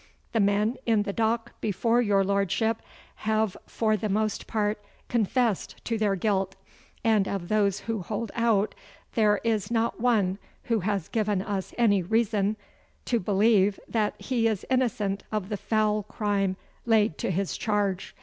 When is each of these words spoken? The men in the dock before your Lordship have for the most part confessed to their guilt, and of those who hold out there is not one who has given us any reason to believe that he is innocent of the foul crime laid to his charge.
The 0.31 0.39
men 0.39 0.77
in 0.87 1.03
the 1.03 1.13
dock 1.13 1.51
before 1.61 2.01
your 2.01 2.23
Lordship 2.23 2.81
have 3.17 3.55
for 3.67 3.95
the 3.95 4.09
most 4.09 4.47
part 4.47 4.83
confessed 5.09 5.75
to 5.85 5.95
their 5.95 6.15
guilt, 6.15 6.55
and 7.03 7.27
of 7.27 7.49
those 7.49 7.81
who 7.81 8.01
hold 8.01 8.31
out 8.33 8.73
there 9.13 9.39
is 9.43 9.69
not 9.69 9.99
one 10.01 10.39
who 10.63 10.79
has 10.79 11.07
given 11.07 11.43
us 11.43 11.75
any 11.77 12.01
reason 12.01 12.57
to 13.05 13.19
believe 13.19 13.79
that 13.87 14.19
he 14.19 14.47
is 14.47 14.65
innocent 14.71 15.21
of 15.31 15.49
the 15.49 15.57
foul 15.57 16.01
crime 16.01 16.57
laid 16.87 17.19
to 17.19 17.29
his 17.29 17.55
charge. 17.55 18.15